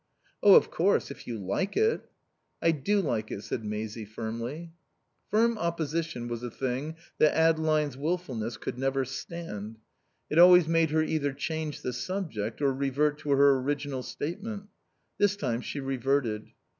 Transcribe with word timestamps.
"Oh, 0.41 0.55
of 0.55 0.71
course, 0.71 1.11
if 1.11 1.27
you 1.27 1.37
like 1.37 1.77
it" 1.77 2.09
"I 2.59 2.71
do 2.71 3.01
like 3.01 3.29
it," 3.29 3.43
said 3.43 3.63
Maisie, 3.63 4.03
firmly. 4.03 4.71
Firm 5.29 5.59
opposition 5.59 6.27
was 6.27 6.41
a 6.41 6.49
thing 6.49 6.95
that 7.19 7.35
Adeline's 7.37 7.95
wilfulness 7.95 8.57
could 8.57 8.79
never 8.79 9.05
stand. 9.05 9.77
It 10.27 10.39
always 10.39 10.67
made 10.67 10.89
her 10.89 11.03
either 11.03 11.33
change 11.33 11.83
the 11.83 11.93
subject 11.93 12.63
or 12.63 12.73
revert 12.73 13.19
to 13.19 13.29
her 13.29 13.59
original 13.59 14.01
statement. 14.01 14.69
This 15.19 15.35
time 15.35 15.61
she 15.61 15.79
reverted. 15.79 16.49